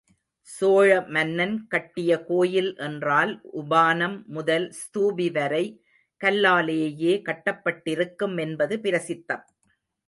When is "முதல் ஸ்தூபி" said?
4.29-5.29